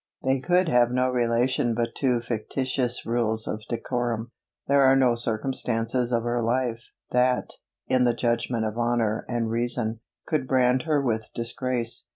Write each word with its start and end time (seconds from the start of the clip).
They 0.23 0.39
could 0.39 0.67
have 0.67 0.89
no 0.89 1.11
relation 1.11 1.75
but 1.75 1.93
to 1.97 2.21
factitious 2.21 3.05
rules 3.05 3.47
of 3.47 3.61
decorum. 3.69 4.31
There 4.65 4.81
are 4.81 4.95
no 4.95 5.13
circumstances 5.13 6.11
of 6.11 6.23
her 6.23 6.41
life, 6.41 6.81
that, 7.11 7.51
in 7.85 8.03
the 8.03 8.15
judgment 8.15 8.65
of 8.65 8.79
honour 8.79 9.25
and 9.29 9.51
reason, 9.51 9.99
could 10.25 10.47
brand 10.47 10.81
her 10.89 10.99
with 10.99 11.29
disgrace. 11.35 12.07